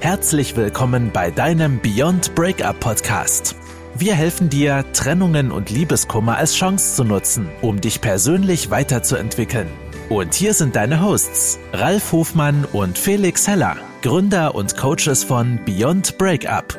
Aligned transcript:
Herzlich 0.00 0.56
willkommen 0.56 1.10
bei 1.12 1.32
deinem 1.32 1.80
Beyond 1.80 2.36
Breakup 2.36 2.78
Podcast. 2.78 3.56
Wir 3.96 4.14
helfen 4.14 4.48
dir, 4.48 4.84
Trennungen 4.92 5.50
und 5.50 5.70
Liebeskummer 5.70 6.36
als 6.36 6.54
Chance 6.54 6.94
zu 6.94 7.02
nutzen, 7.02 7.48
um 7.62 7.80
dich 7.80 8.00
persönlich 8.00 8.70
weiterzuentwickeln. 8.70 9.66
Und 10.08 10.34
hier 10.34 10.54
sind 10.54 10.76
deine 10.76 11.02
Hosts, 11.02 11.58
Ralf 11.72 12.12
Hofmann 12.12 12.64
und 12.72 12.96
Felix 12.96 13.48
Heller, 13.48 13.76
Gründer 14.02 14.54
und 14.54 14.76
Coaches 14.76 15.24
von 15.24 15.58
Beyond 15.66 16.16
Breakup. 16.16 16.78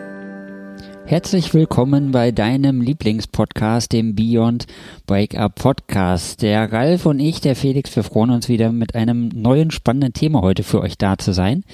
Herzlich 1.06 1.54
willkommen 1.54 2.12
bei 2.12 2.32
deinem 2.32 2.80
Lieblingspodcast, 2.80 3.92
dem 3.92 4.16
Beyond 4.16 4.66
Breakup 5.08 5.56
Podcast. 5.56 6.42
Der 6.42 6.72
Ralf 6.72 7.06
und 7.06 7.20
ich, 7.20 7.42
der 7.42 7.58
Felix, 7.58 7.94
wir 7.98 8.04
freuen 8.04 8.30
uns 8.30 8.48
wieder 8.48 8.72
mit 8.72 8.96
einem 8.96 9.28
neuen 9.28 9.72
spannenden 9.72 10.14
Thema 10.14 10.42
heute 10.42 10.64
für 10.64 10.80
euch 10.80 10.98
da 10.98 11.18
zu 11.18 11.34
sein. 11.34 11.66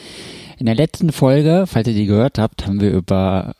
In 0.58 0.68
der 0.68 0.76
letzten 0.76 1.12
Folge, 1.12 1.66
falls 1.68 1.88
ihr 1.88 1.94
die 1.94 2.06
gehört 2.06 2.38
habt, 2.40 2.66
haben 2.66 2.80
wir 2.80 2.92
über, 2.92 3.56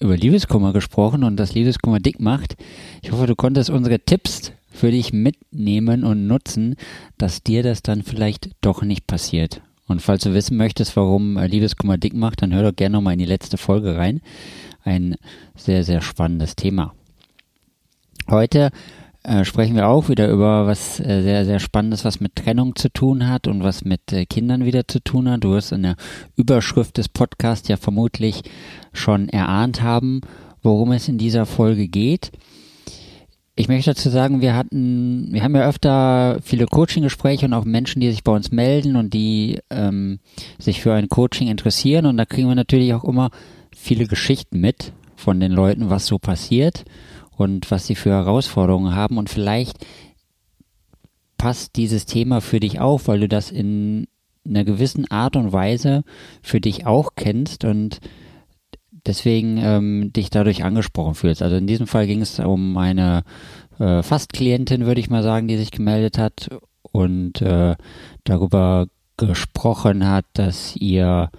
über 0.00 0.16
Liebeskummer 0.16 0.72
gesprochen 0.72 1.22
und 1.22 1.36
das 1.36 1.54
Liebeskummer 1.54 2.00
dick 2.00 2.18
macht. 2.18 2.56
Ich 3.02 3.12
hoffe, 3.12 3.26
du 3.26 3.36
konntest 3.36 3.70
unsere 3.70 4.00
Tipps 4.00 4.52
für 4.68 4.90
dich 4.90 5.12
mitnehmen 5.12 6.02
und 6.02 6.26
nutzen, 6.26 6.74
dass 7.18 7.44
dir 7.44 7.62
das 7.62 7.82
dann 7.82 8.02
vielleicht 8.02 8.50
doch 8.60 8.82
nicht 8.82 9.06
passiert. 9.06 9.60
Und 9.86 10.02
falls 10.02 10.24
du 10.24 10.34
wissen 10.34 10.56
möchtest, 10.56 10.96
warum 10.96 11.38
Liebeskummer 11.38 11.98
dick 11.98 12.14
macht, 12.14 12.42
dann 12.42 12.52
hör 12.52 12.64
doch 12.64 12.76
gerne 12.76 12.94
nochmal 12.94 13.12
in 13.12 13.20
die 13.20 13.26
letzte 13.26 13.56
Folge 13.56 13.96
rein. 13.96 14.20
Ein 14.82 15.14
sehr, 15.54 15.84
sehr 15.84 16.00
spannendes 16.00 16.56
Thema. 16.56 16.94
Heute 18.28 18.70
äh, 19.24 19.44
sprechen 19.44 19.74
wir 19.74 19.88
auch 19.88 20.10
wieder 20.10 20.28
über 20.28 20.66
was 20.66 21.00
äh, 21.00 21.22
sehr, 21.22 21.46
sehr 21.46 21.58
Spannendes, 21.58 22.04
was 22.04 22.20
mit 22.20 22.36
Trennung 22.36 22.76
zu 22.76 22.90
tun 22.90 23.26
hat 23.26 23.48
und 23.48 23.62
was 23.62 23.84
mit 23.84 24.12
äh, 24.12 24.26
Kindern 24.26 24.64
wieder 24.66 24.86
zu 24.86 25.02
tun 25.02 25.30
hat. 25.30 25.44
Du 25.44 25.52
wirst 25.52 25.72
in 25.72 25.82
der 25.82 25.96
Überschrift 26.36 26.98
des 26.98 27.08
Podcasts 27.08 27.68
ja 27.68 27.78
vermutlich 27.78 28.42
schon 28.92 29.30
erahnt 29.30 29.82
haben, 29.82 30.20
worum 30.62 30.92
es 30.92 31.08
in 31.08 31.16
dieser 31.16 31.46
Folge 31.46 31.88
geht. 31.88 32.32
Ich 33.56 33.68
möchte 33.68 33.92
dazu 33.92 34.10
sagen, 34.10 34.42
wir 34.42 34.54
hatten, 34.54 35.28
wir 35.30 35.42
haben 35.42 35.54
ja 35.54 35.66
öfter 35.68 36.38
viele 36.42 36.66
Coaching-Gespräche 36.66 37.46
und 37.46 37.54
auch 37.54 37.64
Menschen, 37.64 38.00
die 38.00 38.10
sich 38.10 38.24
bei 38.24 38.32
uns 38.32 38.52
melden 38.52 38.96
und 38.96 39.14
die 39.14 39.60
ähm, 39.70 40.18
sich 40.58 40.82
für 40.82 40.92
ein 40.92 41.08
Coaching 41.08 41.48
interessieren. 41.48 42.04
Und 42.04 42.18
da 42.18 42.26
kriegen 42.26 42.48
wir 42.48 42.56
natürlich 42.56 42.92
auch 42.92 43.04
immer 43.04 43.30
viele 43.74 44.06
Geschichten 44.06 44.60
mit 44.60 44.92
von 45.16 45.40
den 45.40 45.52
Leuten, 45.52 45.88
was 45.88 46.06
so 46.06 46.18
passiert 46.18 46.84
und 47.36 47.70
was 47.70 47.86
sie 47.86 47.94
für 47.94 48.10
Herausforderungen 48.10 48.94
haben 48.94 49.18
und 49.18 49.30
vielleicht 49.30 49.84
passt 51.36 51.76
dieses 51.76 52.06
Thema 52.06 52.40
für 52.40 52.60
dich 52.60 52.80
auf, 52.80 53.08
weil 53.08 53.20
du 53.20 53.28
das 53.28 53.50
in 53.50 54.06
einer 54.46 54.64
gewissen 54.64 55.10
Art 55.10 55.36
und 55.36 55.52
Weise 55.52 56.04
für 56.42 56.60
dich 56.60 56.86
auch 56.86 57.10
kennst 57.16 57.64
und 57.64 58.00
deswegen 59.06 59.58
ähm, 59.58 60.12
dich 60.12 60.30
dadurch 60.30 60.64
angesprochen 60.64 61.14
fühlst. 61.14 61.42
Also 61.42 61.56
in 61.56 61.66
diesem 61.66 61.86
Fall 61.86 62.06
ging 62.06 62.22
es 62.22 62.38
um 62.38 62.76
eine 62.76 63.24
äh, 63.78 64.02
Fastklientin, 64.02 64.86
würde 64.86 65.00
ich 65.00 65.10
mal 65.10 65.22
sagen, 65.22 65.48
die 65.48 65.56
sich 65.56 65.70
gemeldet 65.70 66.18
hat 66.18 66.48
und 66.92 67.42
äh, 67.42 67.74
darüber 68.24 68.86
gesprochen 69.16 70.08
hat, 70.08 70.26
dass 70.34 70.76
ihr 70.76 71.30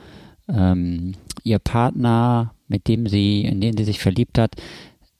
ähm, 0.47 1.13
ihr 1.43 1.59
Partner, 1.59 2.53
mit 2.67 2.87
dem 2.87 3.07
sie, 3.07 3.45
in 3.45 3.61
den 3.61 3.77
sie 3.77 3.83
sich 3.83 3.99
verliebt 3.99 4.37
hat, 4.37 4.55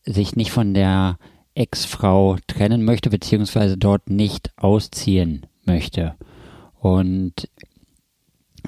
sich 0.05 0.35
nicht 0.35 0.51
von 0.51 0.73
der 0.73 1.17
Ex-Frau 1.55 2.37
trennen 2.47 2.83
möchte, 2.83 3.09
beziehungsweise 3.09 3.77
dort 3.77 4.09
nicht 4.09 4.51
ausziehen 4.57 5.45
möchte. 5.65 6.15
Und 6.79 7.49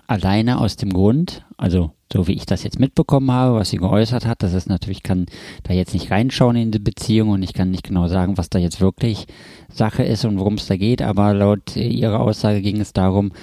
alleine 0.07 0.59
aus 0.59 0.75
dem 0.77 0.91
Grund, 0.91 1.45
also 1.57 1.91
so 2.11 2.27
wie 2.27 2.33
ich 2.33 2.45
das 2.45 2.63
jetzt 2.63 2.79
mitbekommen 2.79 3.31
habe, 3.31 3.59
was 3.59 3.69
sie 3.69 3.77
geäußert 3.77 4.25
hat, 4.25 4.41
das 4.41 4.53
ist 4.53 4.69
natürlich, 4.69 5.03
kann 5.03 5.25
da 5.63 5.73
jetzt 5.73 5.93
nicht 5.93 6.09
reinschauen 6.09 6.55
in 6.55 6.71
die 6.71 6.79
Beziehung 6.79 7.29
und 7.29 7.43
ich 7.43 7.53
kann 7.53 7.71
nicht 7.71 7.83
genau 7.83 8.07
sagen, 8.07 8.37
was 8.37 8.49
da 8.49 8.59
jetzt 8.59 8.79
wirklich 8.79 9.27
Sache 9.69 10.03
ist 10.03 10.23
und 10.23 10.39
worum 10.39 10.55
es 10.55 10.67
da 10.67 10.77
geht, 10.77 11.01
aber 11.01 11.33
laut 11.33 11.75
ihrer 11.75 12.21
Aussage 12.21 12.61
ging 12.61 12.79
es 12.79 12.93
darum, 12.93 13.33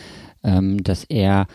ähm, 0.42 0.82
dass 0.82 1.04
er 1.04 1.46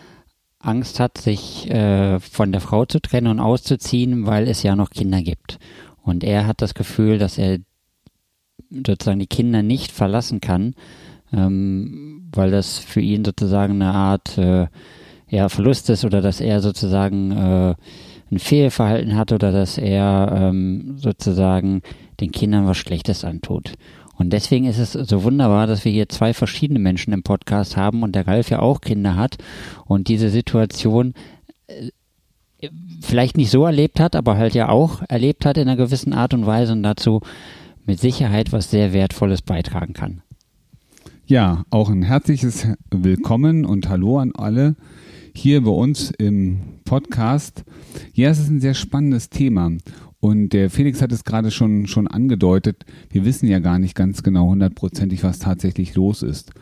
Angst 0.60 1.00
hat, 1.00 1.18
sich 1.18 1.68
äh, 1.70 2.20
von 2.20 2.52
der 2.52 2.60
Frau 2.60 2.84
zu 2.84 3.00
trennen 3.00 3.28
und 3.28 3.40
auszuziehen, 3.40 4.26
weil 4.26 4.46
es 4.46 4.62
ja 4.62 4.76
noch 4.76 4.90
Kinder 4.90 5.22
gibt. 5.22 5.58
Und 6.10 6.24
er 6.24 6.46
hat 6.46 6.60
das 6.60 6.74
Gefühl, 6.74 7.18
dass 7.18 7.38
er 7.38 7.58
sozusagen 8.68 9.20
die 9.20 9.26
Kinder 9.26 9.62
nicht 9.62 9.92
verlassen 9.92 10.40
kann, 10.40 10.74
ähm, 11.32 12.28
weil 12.32 12.50
das 12.50 12.78
für 12.78 13.00
ihn 13.00 13.24
sozusagen 13.24 13.74
eine 13.74 13.94
Art 13.94 14.36
äh, 14.36 14.66
ja, 15.28 15.48
Verlust 15.48 15.88
ist 15.88 16.04
oder 16.04 16.20
dass 16.20 16.40
er 16.40 16.60
sozusagen 16.60 17.30
äh, 17.30 17.74
ein 18.30 18.38
Fehlverhalten 18.38 19.16
hat 19.16 19.32
oder 19.32 19.52
dass 19.52 19.78
er 19.78 20.32
ähm, 20.34 20.96
sozusagen 20.98 21.82
den 22.20 22.32
Kindern 22.32 22.66
was 22.66 22.76
Schlechtes 22.76 23.24
antut. 23.24 23.74
Und 24.16 24.32
deswegen 24.32 24.66
ist 24.66 24.78
es 24.78 24.92
so 24.92 25.22
wunderbar, 25.22 25.66
dass 25.66 25.84
wir 25.84 25.92
hier 25.92 26.08
zwei 26.08 26.34
verschiedene 26.34 26.80
Menschen 26.80 27.12
im 27.12 27.22
Podcast 27.22 27.76
haben 27.76 28.02
und 28.02 28.14
der 28.14 28.26
Ralf 28.26 28.50
ja 28.50 28.58
auch 28.58 28.80
Kinder 28.80 29.16
hat 29.16 29.38
und 29.86 30.08
diese 30.08 30.28
Situation 30.28 31.14
äh, 31.68 31.90
vielleicht 33.00 33.36
nicht 33.36 33.50
so 33.50 33.64
erlebt 33.64 34.00
hat, 34.00 34.16
aber 34.16 34.36
halt 34.36 34.54
ja 34.54 34.68
auch 34.68 35.02
erlebt 35.08 35.46
hat 35.46 35.56
in 35.56 35.68
einer 35.68 35.76
gewissen 35.76 36.12
Art 36.12 36.34
und 36.34 36.46
Weise 36.46 36.72
und 36.72 36.82
dazu 36.82 37.20
mit 37.86 38.00
Sicherheit 38.00 38.52
was 38.52 38.70
sehr 38.70 38.92
Wertvolles 38.92 39.42
beitragen 39.42 39.94
kann. 39.94 40.22
Ja, 41.26 41.64
auch 41.70 41.90
ein 41.90 42.02
herzliches 42.02 42.66
Willkommen 42.90 43.64
und 43.64 43.88
Hallo 43.88 44.18
an 44.18 44.32
alle 44.34 44.76
hier 45.34 45.62
bei 45.62 45.70
uns 45.70 46.10
im 46.10 46.60
Podcast. 46.84 47.64
Ja, 48.14 48.30
es 48.30 48.40
ist 48.40 48.50
ein 48.50 48.60
sehr 48.60 48.74
spannendes 48.74 49.30
Thema 49.30 49.70
und 50.20 50.50
der 50.50 50.68
Felix 50.70 51.00
hat 51.00 51.12
es 51.12 51.24
gerade 51.24 51.50
schon, 51.50 51.86
schon 51.86 52.06
angedeutet. 52.06 52.84
Wir 53.08 53.24
wissen 53.24 53.48
ja 53.48 53.58
gar 53.58 53.78
nicht 53.78 53.94
ganz 53.94 54.22
genau 54.22 54.48
hundertprozentig, 54.48 55.24
was 55.24 55.38
tatsächlich 55.38 55.94
los 55.94 56.22
ist. 56.22 56.52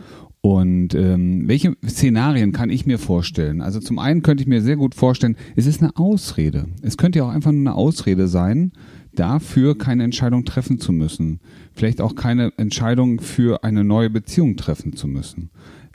Und 0.40 0.94
ähm, 0.94 1.48
welche 1.48 1.74
Szenarien 1.84 2.52
kann 2.52 2.70
ich 2.70 2.86
mir 2.86 2.98
vorstellen? 2.98 3.60
Also 3.60 3.80
zum 3.80 3.98
einen 3.98 4.22
könnte 4.22 4.42
ich 4.42 4.48
mir 4.48 4.62
sehr 4.62 4.76
gut 4.76 4.94
vorstellen, 4.94 5.36
es 5.56 5.66
ist 5.66 5.82
eine 5.82 5.96
Ausrede. 5.96 6.68
Es 6.80 6.96
könnte 6.96 7.18
ja 7.18 7.24
auch 7.24 7.30
einfach 7.30 7.50
nur 7.50 7.60
eine 7.60 7.74
Ausrede 7.74 8.28
sein, 8.28 8.72
dafür 9.16 9.76
keine 9.76 10.04
Entscheidung 10.04 10.44
treffen 10.44 10.78
zu 10.78 10.92
müssen. 10.92 11.40
Vielleicht 11.72 12.00
auch 12.00 12.14
keine 12.14 12.52
Entscheidung 12.56 13.20
für 13.20 13.64
eine 13.64 13.82
neue 13.82 14.10
Beziehung 14.10 14.56
treffen 14.56 14.94
zu 14.94 15.08
müssen. 15.08 15.50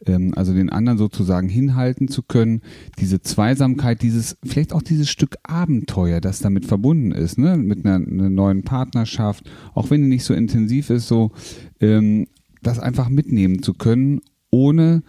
Ähm, 0.06 0.34
also 0.36 0.54
den 0.54 0.70
anderen 0.70 0.98
sozusagen 0.98 1.50
hinhalten 1.50 2.08
zu 2.08 2.24
können. 2.24 2.62
Diese 3.00 3.22
Zweisamkeit, 3.22 4.02
dieses, 4.02 4.38
vielleicht 4.44 4.74
auch 4.74 4.82
dieses 4.82 5.10
Stück 5.10 5.38
Abenteuer, 5.44 6.22
das 6.22 6.40
damit 6.40 6.66
verbunden 6.66 7.12
ist, 7.12 7.38
ne? 7.38 7.58
mit 7.58 7.86
einer, 7.86 7.96
einer 7.96 8.30
neuen 8.30 8.64
Partnerschaft, 8.64 9.50
auch 9.74 9.90
wenn 9.90 10.02
die 10.02 10.10
nicht 10.10 10.26
so 10.26 10.34
intensiv 10.34 10.90
ist, 10.90 11.08
so 11.08 11.32
ähm, 11.80 12.28
das 12.62 12.80
einfach 12.80 13.10
mitnehmen 13.10 13.62
zu 13.62 13.74
können 13.74 14.22
ohne 14.50 15.04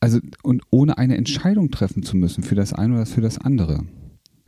also 0.00 0.20
und 0.42 0.62
ohne 0.70 0.98
eine 0.98 1.16
Entscheidung 1.16 1.70
treffen 1.70 2.02
zu 2.02 2.16
müssen 2.16 2.44
für 2.44 2.54
das 2.54 2.72
eine 2.72 2.94
oder 2.94 3.06
für 3.06 3.22
das 3.22 3.38
andere. 3.38 3.84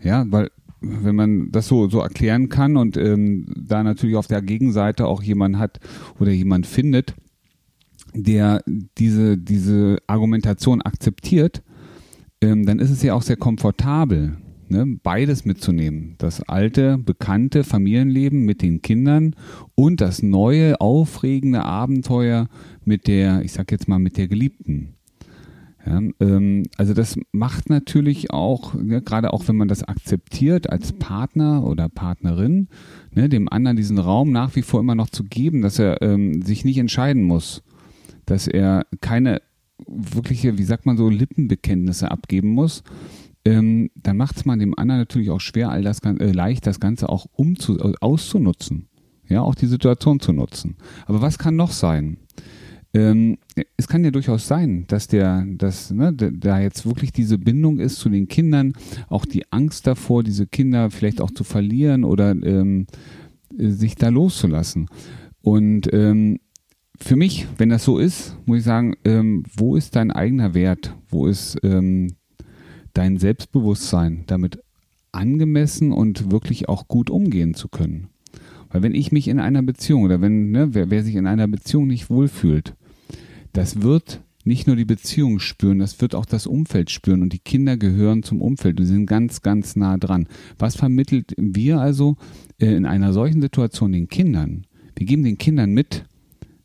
Ja, 0.00 0.24
weil 0.30 0.50
wenn 0.80 1.16
man 1.16 1.50
das 1.50 1.66
so 1.66 1.88
so 1.88 2.00
erklären 2.00 2.48
kann 2.48 2.76
und 2.76 2.96
ähm, 2.96 3.46
da 3.56 3.82
natürlich 3.82 4.16
auf 4.16 4.28
der 4.28 4.42
Gegenseite 4.42 5.06
auch 5.06 5.22
jemand 5.22 5.58
hat 5.58 5.80
oder 6.20 6.30
jemand 6.30 6.66
findet, 6.66 7.14
der 8.14 8.62
diese 8.98 9.36
diese 9.38 9.98
Argumentation 10.06 10.82
akzeptiert, 10.82 11.62
ähm, 12.40 12.66
dann 12.66 12.78
ist 12.78 12.90
es 12.90 13.02
ja 13.02 13.14
auch 13.14 13.22
sehr 13.22 13.36
komfortabel, 13.36 14.36
ne, 14.68 14.98
beides 15.02 15.44
mitzunehmen. 15.44 16.14
Das 16.18 16.42
alte, 16.42 16.98
bekannte 16.98 17.64
Familienleben 17.64 18.44
mit 18.44 18.62
den 18.62 18.82
Kindern 18.82 19.34
und 19.74 20.00
das 20.00 20.22
neue, 20.22 20.80
aufregende 20.80 21.64
Abenteuer 21.64 22.48
mit 22.84 23.06
der, 23.06 23.42
ich 23.42 23.52
sag 23.52 23.70
jetzt 23.72 23.88
mal, 23.88 23.98
mit 23.98 24.16
der 24.16 24.28
Geliebten. 24.28 24.94
Ja, 25.86 26.02
ähm, 26.20 26.64
also 26.76 26.92
das 26.92 27.16
macht 27.32 27.70
natürlich 27.70 28.30
auch, 28.30 28.74
ja, 28.84 29.00
gerade 29.00 29.32
auch 29.32 29.48
wenn 29.48 29.56
man 29.56 29.68
das 29.68 29.84
akzeptiert 29.84 30.70
als 30.70 30.92
Partner 30.92 31.64
oder 31.64 31.88
Partnerin, 31.88 32.68
ne, 33.12 33.28
dem 33.28 33.48
anderen 33.48 33.76
diesen 33.76 33.98
Raum 33.98 34.30
nach 34.30 34.54
wie 34.54 34.62
vor 34.62 34.80
immer 34.80 34.94
noch 34.94 35.08
zu 35.08 35.24
geben, 35.24 35.62
dass 35.62 35.78
er 35.78 36.02
ähm, 36.02 36.42
sich 36.42 36.64
nicht 36.64 36.78
entscheiden 36.78 37.22
muss, 37.22 37.62
dass 38.30 38.46
er 38.46 38.86
keine 39.00 39.42
wirkliche, 39.86 40.58
wie 40.58 40.64
sagt 40.64 40.86
man 40.86 40.96
so, 40.96 41.08
Lippenbekenntnisse 41.08 42.10
abgeben 42.10 42.50
muss, 42.50 42.82
ähm, 43.44 43.90
dann 43.94 44.16
macht 44.16 44.36
es 44.36 44.44
man 44.44 44.58
dem 44.58 44.78
anderen 44.78 45.00
natürlich 45.00 45.30
auch 45.30 45.40
schwer, 45.40 45.70
all 45.70 45.82
das 45.82 46.00
äh, 46.00 46.32
leicht 46.32 46.66
das 46.66 46.80
Ganze 46.80 47.08
auch 47.08 47.26
umzu, 47.32 47.78
äh, 47.78 47.92
auszunutzen. 48.00 48.88
Ja, 49.28 49.42
auch 49.42 49.54
die 49.54 49.66
Situation 49.66 50.20
zu 50.20 50.32
nutzen. 50.32 50.76
Aber 51.06 51.20
was 51.20 51.38
kann 51.38 51.54
noch 51.54 51.70
sein? 51.70 52.16
Ähm, 52.94 53.36
es 53.76 53.86
kann 53.86 54.02
ja 54.02 54.10
durchaus 54.10 54.48
sein, 54.48 54.86
dass 54.88 55.06
der, 55.06 55.44
dass 55.46 55.90
ne, 55.90 56.14
da 56.14 56.58
jetzt 56.58 56.86
wirklich 56.86 57.12
diese 57.12 57.36
Bindung 57.36 57.78
ist 57.78 57.96
zu 57.96 58.08
den 58.08 58.28
Kindern, 58.28 58.72
auch 59.08 59.26
die 59.26 59.44
Angst 59.52 59.86
davor, 59.86 60.22
diese 60.22 60.46
Kinder 60.46 60.90
vielleicht 60.90 61.20
auch 61.20 61.30
zu 61.30 61.44
verlieren 61.44 62.04
oder 62.04 62.30
ähm, 62.30 62.86
äh, 63.56 63.68
sich 63.68 63.96
da 63.96 64.08
loszulassen. 64.08 64.88
Und 65.42 65.92
ähm, 65.92 66.40
für 67.00 67.16
mich, 67.16 67.46
wenn 67.56 67.68
das 67.68 67.84
so 67.84 67.98
ist, 67.98 68.36
muss 68.46 68.58
ich 68.58 68.64
sagen, 68.64 68.94
ähm, 69.04 69.44
wo 69.56 69.76
ist 69.76 69.96
dein 69.96 70.10
eigener 70.10 70.54
Wert? 70.54 70.94
Wo 71.08 71.26
ist 71.26 71.56
ähm, 71.62 72.16
dein 72.92 73.18
Selbstbewusstsein 73.18 74.24
damit 74.26 74.58
angemessen 75.12 75.92
und 75.92 76.30
wirklich 76.30 76.68
auch 76.68 76.88
gut 76.88 77.10
umgehen 77.10 77.54
zu 77.54 77.68
können. 77.68 78.08
Weil 78.70 78.82
wenn 78.82 78.94
ich 78.94 79.12
mich 79.12 79.28
in 79.28 79.40
einer 79.40 79.62
Beziehung 79.62 80.02
oder 80.02 80.20
wenn, 80.20 80.50
ne, 80.50 80.74
wer, 80.74 80.90
wer 80.90 81.02
sich 81.02 81.14
in 81.14 81.26
einer 81.26 81.48
Beziehung 81.48 81.86
nicht 81.86 82.10
wohlfühlt, 82.10 82.74
das 83.52 83.82
wird 83.82 84.20
nicht 84.44 84.66
nur 84.66 84.76
die 84.76 84.84
Beziehung 84.84 85.40
spüren, 85.40 85.78
das 85.78 86.00
wird 86.00 86.14
auch 86.14 86.26
das 86.26 86.46
Umfeld 86.46 86.90
spüren 86.90 87.22
und 87.22 87.32
die 87.32 87.38
Kinder 87.38 87.76
gehören 87.76 88.22
zum 88.22 88.40
Umfeld 88.40 88.80
und 88.80 88.86
sind 88.86 89.06
ganz, 89.06 89.42
ganz 89.42 89.76
nah 89.76 89.96
dran. 89.96 90.26
Was 90.58 90.76
vermittelt 90.76 91.34
wir 91.36 91.80
also 91.80 92.16
äh, 92.58 92.66
in 92.66 92.86
einer 92.86 93.12
solchen 93.12 93.42
Situation 93.42 93.92
den 93.92 94.08
Kindern? 94.08 94.66
Wir 94.96 95.06
geben 95.06 95.22
den 95.22 95.38
Kindern 95.38 95.72
mit, 95.72 96.04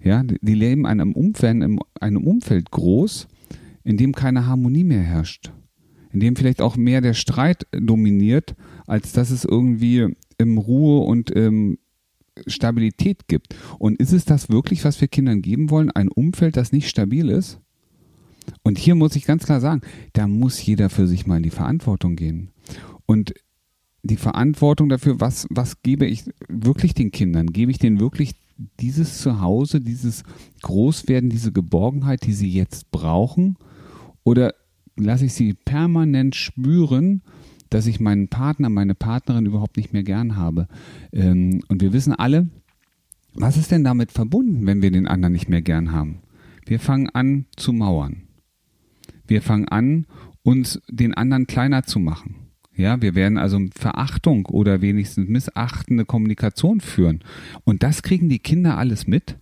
ja, 0.04 0.24
die 0.24 0.54
leben 0.54 0.82
in 0.82 0.88
einem 0.88 1.14
Umfeld, 1.14 1.64
in 1.64 1.80
einem 2.00 2.24
Umfeld 2.24 2.72
groß, 2.72 3.28
in 3.84 3.98
dem 3.98 4.14
keine 4.14 4.46
Harmonie 4.46 4.84
mehr 4.84 5.02
herrscht, 5.02 5.52
in 6.12 6.20
dem 6.20 6.36
vielleicht 6.36 6.62
auch 6.62 6.76
mehr 6.76 7.02
der 7.02 7.14
Streit 7.14 7.66
dominiert, 7.72 8.56
als 8.86 9.14
dass 9.14 9.32
es 9.32 9.46
irgendwie 9.46 10.16
im 10.38 10.58
Ruhe 10.58 11.06
und 11.06 11.32
im 11.32 11.78
Stabilität 12.48 13.28
gibt. 13.28 13.56
Und 13.80 14.00
ist 14.00 14.12
es 14.12 14.26
das 14.26 14.50
wirklich, 14.50 14.84
was 14.84 15.00
wir 15.00 15.08
Kindern 15.08 15.42
geben 15.42 15.70
wollen? 15.70 15.92
Ein 15.92 16.10
Umfeld, 16.10 16.58
das 16.58 16.72
nicht 16.72 16.90
stabil 16.90 17.30
ist? 17.30 17.60
Und 18.64 18.78
hier 18.78 18.96
muss 18.96 19.16
ich 19.16 19.26
ganz 19.26 19.46
klar 19.46 19.62
sagen, 19.62 19.82
da 20.14 20.28
muss 20.28 20.64
jeder 20.66 20.90
für 20.90 21.08
sich 21.08 21.26
mal 21.26 21.38
in 21.38 21.44
die 21.44 21.50
Verantwortung 21.50 22.16
gehen. 22.16 22.50
Und 23.06 23.34
die 24.02 24.18
Verantwortung 24.18 24.90
dafür, 24.90 25.22
was, 25.22 25.48
was 25.50 25.82
gebe 25.82 26.06
ich 26.06 26.26
wirklich 26.50 26.94
den 26.94 27.12
Kindern? 27.12 27.48
Gebe 27.48 27.72
ich 27.72 27.78
denen 27.78 28.02
wirklich 28.02 28.36
dieses 28.80 29.20
Zuhause, 29.20 29.82
dieses 29.82 30.24
Großwerden, 30.62 31.30
diese 31.30 31.52
Geborgenheit, 31.52 32.26
die 32.26 32.34
sie 32.34 32.50
jetzt 32.50 32.92
brauchen? 32.92 33.58
Oder 34.24 34.54
lasse 34.96 35.26
ich 35.26 35.34
sie 35.34 35.54
permanent 35.54 36.36
spüren, 36.36 37.22
dass 37.70 37.88
ich 37.88 38.00
meinen 38.00 38.28
Partner, 38.28 38.70
meine 38.70 38.96
Partnerin 38.96 39.46
überhaupt 39.46 39.78
nicht 39.78 39.94
mehr 39.94 40.04
gern 40.04 40.36
habe? 40.36 40.68
Ähm, 41.12 41.62
und 41.68 41.82
wir 41.82 41.94
wissen 41.94 42.14
alle, 42.14 42.50
was 43.34 43.58
ist 43.58 43.72
denn 43.72 43.84
damit 43.84 44.12
verbunden, 44.12 44.66
wenn 44.68 44.82
wir 44.82 44.92
den 44.92 45.08
anderen 45.08 45.34
nicht 45.34 45.50
mehr 45.50 45.62
gern 45.62 45.92
haben? 45.92 46.20
Wir 46.66 46.80
fangen 46.80 47.10
an 47.10 47.46
zu 47.56 47.74
mauern. 47.74 48.24
Wir 49.28 49.42
fangen 49.42 49.68
an, 49.68 50.06
uns 50.44 50.82
den 50.90 51.14
anderen 51.14 51.48
kleiner 51.48 51.84
zu 51.84 52.00
machen. 52.00 52.43
Ja, 52.76 53.02
wir 53.02 53.14
werden 53.14 53.38
also 53.38 53.60
Verachtung 53.76 54.48
oder 54.48 54.82
wenigstens 54.82 55.30
missachtende 55.30 56.06
Kommunikation 56.06 56.82
führen. 56.82 57.24
Und 57.64 57.84
das 57.84 58.02
kriegen 58.02 58.30
die 58.30 58.40
Kinder 58.40 58.78
alles 58.78 59.06
mit. 59.06 59.38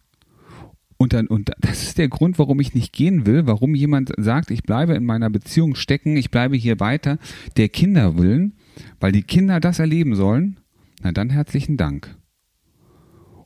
Und 0.97 1.13
dann, 1.13 1.27
und 1.27 1.51
das 1.59 1.81
ist 1.81 1.97
der 1.97 2.09
Grund, 2.09 2.37
warum 2.37 2.59
ich 2.59 2.75
nicht 2.75 2.93
gehen 2.93 3.25
will, 3.25 3.47
warum 3.47 3.73
jemand 3.73 4.11
sagt, 4.17 4.51
ich 4.51 4.63
bleibe 4.63 4.93
in 4.93 5.03
meiner 5.03 5.31
Beziehung 5.31 5.73
stecken, 5.73 6.15
ich 6.15 6.29
bleibe 6.29 6.55
hier 6.55 6.79
weiter, 6.79 7.17
der 7.57 7.69
Kinder 7.69 8.17
willen, 8.17 8.53
weil 8.99 9.11
die 9.11 9.23
Kinder 9.23 9.59
das 9.59 9.79
erleben 9.79 10.15
sollen. 10.15 10.59
Na 11.01 11.11
dann 11.11 11.31
herzlichen 11.31 11.77
Dank. 11.77 12.15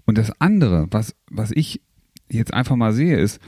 Und 0.06 0.18
das 0.18 0.34
andere, 0.42 0.88
was, 0.92 1.16
was 1.30 1.52
ich 1.52 1.82
jetzt 2.30 2.54
einfach 2.54 2.76
mal 2.76 2.92
sehe, 2.92 3.18
ist, 3.18 3.40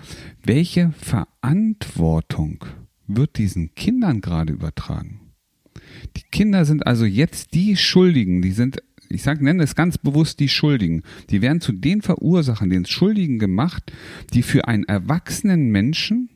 welche 0.44 0.92
Verantwortung 0.92 2.64
wird 3.08 3.38
diesen 3.38 3.76
Kindern 3.76 4.22
gerade 4.22 4.54
übertragen? 4.54 5.27
Die 6.18 6.24
Kinder 6.32 6.66
sind 6.66 6.88
also 6.88 7.06
jetzt 7.06 7.54
die 7.54 7.76
Schuldigen, 7.76 8.42
die 8.42 8.52
sind, 8.52 8.82
ich 9.08 9.22
sage, 9.22 9.44
nenne 9.44 9.64
es 9.64 9.76
ganz 9.76 9.98
bewusst 9.98 10.40
die 10.40 10.50
Schuldigen. 10.50 11.04
Die 11.30 11.42
werden 11.42 11.62
zu 11.62 11.72
den 11.72 12.02
Verursachern, 12.02 12.72
den 12.72 12.86
Schuldigen 12.86 13.38
gemacht, 13.38 13.92
die 14.34 14.42
für 14.42 14.68
einen 14.68 14.84
erwachsenen 14.86 15.70
Menschen 15.70 16.30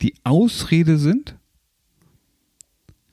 die 0.00 0.14
Ausrede 0.22 0.98
sind. 0.98 1.36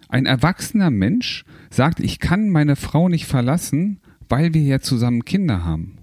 Ein 0.08 0.28
erwachsener 0.28 0.92
Mensch 0.92 1.46
sagt, 1.72 2.00
ich 2.00 2.20
kann 2.20 2.50
meine 2.50 2.76
Frau 2.76 3.10
nicht 3.10 3.26
verlassen, 3.26 4.00
weil 4.30 4.54
wir 4.54 4.62
ja 4.62 4.80
zusammen 4.80 5.26
Kinder 5.26 5.66
haben 5.66 5.98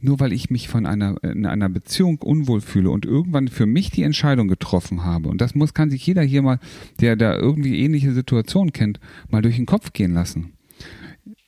nur 0.00 0.20
weil 0.20 0.32
ich 0.32 0.50
mich 0.50 0.68
von 0.68 0.86
einer, 0.86 1.22
in 1.22 1.46
einer 1.46 1.68
Beziehung 1.68 2.18
unwohl 2.18 2.60
fühle 2.60 2.90
und 2.90 3.04
irgendwann 3.04 3.48
für 3.48 3.66
mich 3.66 3.90
die 3.90 4.02
Entscheidung 4.02 4.48
getroffen 4.48 5.04
habe, 5.04 5.28
und 5.28 5.40
das 5.40 5.54
muss, 5.54 5.74
kann 5.74 5.90
sich 5.90 6.06
jeder 6.06 6.22
hier 6.22 6.42
mal, 6.42 6.60
der 7.00 7.16
da 7.16 7.36
irgendwie 7.36 7.78
ähnliche 7.78 8.12
Situationen 8.12 8.72
kennt, 8.72 9.00
mal 9.28 9.42
durch 9.42 9.56
den 9.56 9.66
Kopf 9.66 9.92
gehen 9.92 10.12
lassen. 10.12 10.52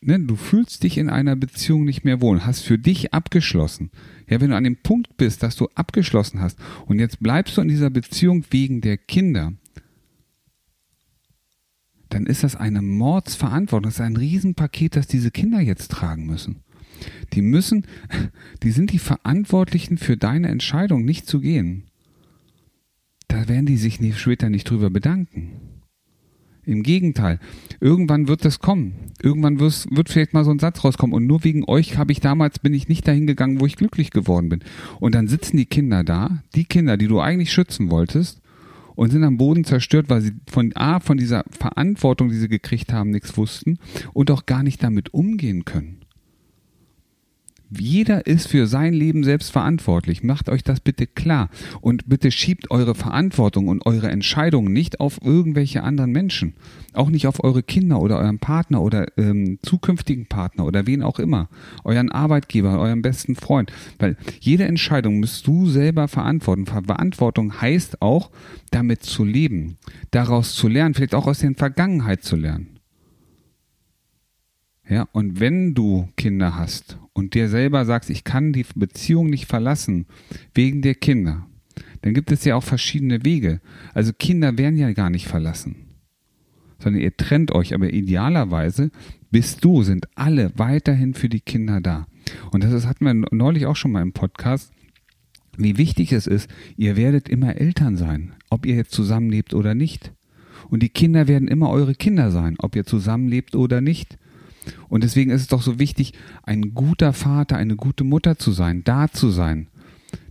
Ne, 0.02 0.18
du 0.18 0.34
fühlst 0.34 0.82
dich 0.82 0.96
in 0.96 1.10
einer 1.10 1.36
Beziehung 1.36 1.84
nicht 1.84 2.04
mehr 2.04 2.22
wohl, 2.22 2.46
hast 2.46 2.62
für 2.62 2.78
dich 2.78 3.12
abgeschlossen. 3.12 3.90
Ja, 4.28 4.40
wenn 4.40 4.50
du 4.50 4.56
an 4.56 4.64
dem 4.64 4.78
Punkt 4.78 5.18
bist, 5.18 5.42
dass 5.42 5.56
du 5.56 5.68
abgeschlossen 5.74 6.40
hast 6.40 6.58
und 6.86 6.98
jetzt 6.98 7.20
bleibst 7.20 7.56
du 7.56 7.60
in 7.60 7.68
dieser 7.68 7.90
Beziehung 7.90 8.44
wegen 8.50 8.80
der 8.80 8.96
Kinder, 8.96 9.52
dann 12.08 12.26
ist 12.26 12.42
das 12.42 12.56
eine 12.56 12.80
Mordsverantwortung, 12.80 13.84
das 13.84 13.94
ist 13.94 14.00
ein 14.00 14.16
Riesenpaket, 14.16 14.96
das 14.96 15.06
diese 15.06 15.30
Kinder 15.30 15.60
jetzt 15.60 15.90
tragen 15.90 16.26
müssen. 16.26 16.62
Die 17.32 17.42
müssen, 17.42 17.86
die 18.62 18.70
sind 18.70 18.92
die 18.92 18.98
Verantwortlichen 18.98 19.98
für 19.98 20.16
deine 20.16 20.48
Entscheidung, 20.48 21.04
nicht 21.04 21.26
zu 21.26 21.40
gehen. 21.40 21.84
Da 23.28 23.48
werden 23.48 23.66
die 23.66 23.76
sich 23.76 24.00
später 24.18 24.50
nicht 24.50 24.68
drüber 24.68 24.90
bedanken. 24.90 25.52
Im 26.66 26.82
Gegenteil, 26.82 27.40
irgendwann 27.80 28.28
wird 28.28 28.44
das 28.44 28.58
kommen. 28.58 28.94
Irgendwann 29.22 29.58
wird 29.60 30.08
vielleicht 30.08 30.34
mal 30.34 30.44
so 30.44 30.50
ein 30.50 30.58
Satz 30.58 30.84
rauskommen. 30.84 31.14
Und 31.14 31.26
nur 31.26 31.42
wegen 31.42 31.64
euch 31.66 31.96
habe 31.96 32.12
ich 32.12 32.20
damals, 32.20 32.58
bin 32.58 32.74
ich 32.74 32.88
nicht 32.88 33.08
dahin 33.08 33.26
gegangen, 33.26 33.60
wo 33.60 33.66
ich 33.66 33.76
glücklich 33.76 34.10
geworden 34.10 34.48
bin. 34.48 34.60
Und 34.98 35.14
dann 35.14 35.26
sitzen 35.26 35.56
die 35.56 35.66
Kinder 35.66 36.04
da, 36.04 36.42
die 36.54 36.64
Kinder, 36.64 36.96
die 36.96 37.08
du 37.08 37.20
eigentlich 37.20 37.52
schützen 37.52 37.90
wolltest, 37.90 38.40
und 38.94 39.10
sind 39.10 39.24
am 39.24 39.38
Boden 39.38 39.64
zerstört, 39.64 40.10
weil 40.10 40.20
sie 40.20 40.32
von 40.46 40.72
A, 40.74 41.00
von 41.00 41.16
dieser 41.16 41.44
Verantwortung, 41.50 42.28
die 42.28 42.36
sie 42.36 42.48
gekriegt 42.48 42.92
haben, 42.92 43.10
nichts 43.10 43.36
wussten 43.38 43.78
und 44.12 44.30
auch 44.30 44.44
gar 44.44 44.62
nicht 44.62 44.82
damit 44.82 45.14
umgehen 45.14 45.64
können. 45.64 45.99
Jeder 47.70 48.26
ist 48.26 48.48
für 48.48 48.66
sein 48.66 48.92
Leben 48.92 49.22
selbst 49.22 49.52
verantwortlich. 49.52 50.24
Macht 50.24 50.48
euch 50.48 50.64
das 50.64 50.80
bitte 50.80 51.06
klar. 51.06 51.50
Und 51.80 52.08
bitte 52.08 52.32
schiebt 52.32 52.70
eure 52.70 52.96
Verantwortung 52.96 53.68
und 53.68 53.86
eure 53.86 54.10
Entscheidungen 54.10 54.72
nicht 54.72 54.98
auf 54.98 55.20
irgendwelche 55.22 55.84
anderen 55.84 56.10
Menschen. 56.10 56.54
Auch 56.94 57.10
nicht 57.10 57.28
auf 57.28 57.44
eure 57.44 57.62
Kinder 57.62 58.00
oder 58.00 58.18
euren 58.18 58.40
Partner 58.40 58.82
oder 58.82 59.16
ähm, 59.16 59.60
zukünftigen 59.62 60.26
Partner 60.26 60.64
oder 60.64 60.88
wen 60.88 61.04
auch 61.04 61.20
immer. 61.20 61.48
Euren 61.84 62.10
Arbeitgeber, 62.10 62.80
euren 62.80 63.02
besten 63.02 63.36
Freund. 63.36 63.72
Weil 64.00 64.16
jede 64.40 64.64
Entscheidung 64.64 65.20
müsst 65.20 65.46
du 65.46 65.68
selber 65.68 66.08
verantworten. 66.08 66.66
Verantwortung 66.66 67.60
heißt 67.60 68.02
auch, 68.02 68.30
damit 68.72 69.04
zu 69.04 69.24
leben. 69.24 69.76
Daraus 70.10 70.54
zu 70.54 70.66
lernen. 70.66 70.94
Vielleicht 70.94 71.14
auch 71.14 71.28
aus 71.28 71.38
der 71.38 71.54
Vergangenheit 71.54 72.24
zu 72.24 72.34
lernen. 72.34 72.80
Ja, 74.90 75.06
und 75.12 75.38
wenn 75.38 75.72
du 75.74 76.08
Kinder 76.16 76.56
hast 76.56 76.98
und 77.20 77.34
dir 77.34 77.50
selber 77.50 77.84
sagst, 77.84 78.08
ich 78.08 78.24
kann 78.24 78.54
die 78.54 78.64
Beziehung 78.74 79.28
nicht 79.28 79.46
verlassen 79.46 80.06
wegen 80.54 80.80
der 80.80 80.94
Kinder, 80.94 81.46
dann 82.00 82.14
gibt 82.14 82.32
es 82.32 82.44
ja 82.46 82.56
auch 82.56 82.62
verschiedene 82.62 83.24
Wege. 83.26 83.60
Also 83.92 84.12
Kinder 84.12 84.56
werden 84.56 84.78
ja 84.78 84.92
gar 84.92 85.10
nicht 85.10 85.28
verlassen, 85.28 85.76
sondern 86.78 87.02
ihr 87.02 87.14
trennt 87.14 87.52
euch, 87.52 87.74
aber 87.74 87.92
idealerweise 87.92 88.90
bist 89.30 89.62
du, 89.62 89.82
sind 89.82 90.08
alle 90.14 90.50
weiterhin 90.56 91.12
für 91.12 91.28
die 91.28 91.40
Kinder 91.40 91.82
da. 91.82 92.06
Und 92.52 92.64
das 92.64 92.86
hatten 92.86 93.04
wir 93.04 93.14
neulich 93.14 93.66
auch 93.66 93.76
schon 93.76 93.92
mal 93.92 94.02
im 94.02 94.14
Podcast, 94.14 94.72
wie 95.58 95.76
wichtig 95.76 96.12
es 96.12 96.26
ist, 96.26 96.48
ihr 96.78 96.96
werdet 96.96 97.28
immer 97.28 97.56
Eltern 97.56 97.98
sein, 97.98 98.32
ob 98.48 98.64
ihr 98.64 98.76
jetzt 98.76 98.92
zusammenlebt 98.92 99.52
oder 99.52 99.74
nicht. 99.74 100.12
Und 100.70 100.82
die 100.82 100.88
Kinder 100.88 101.28
werden 101.28 101.48
immer 101.48 101.68
eure 101.68 101.94
Kinder 101.94 102.30
sein, 102.30 102.56
ob 102.60 102.76
ihr 102.76 102.86
zusammenlebt 102.86 103.54
oder 103.54 103.82
nicht. 103.82 104.16
Und 104.88 105.04
deswegen 105.04 105.30
ist 105.30 105.42
es 105.42 105.46
doch 105.48 105.62
so 105.62 105.78
wichtig, 105.78 106.12
ein 106.42 106.74
guter 106.74 107.12
Vater, 107.12 107.56
eine 107.56 107.76
gute 107.76 108.04
Mutter 108.04 108.38
zu 108.38 108.52
sein, 108.52 108.84
da 108.84 109.08
zu 109.08 109.30
sein, 109.30 109.68